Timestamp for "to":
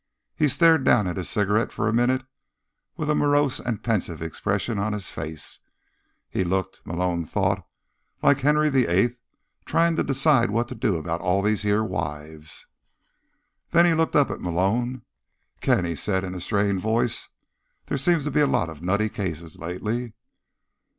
9.97-10.03, 10.69-10.73, 18.21-18.31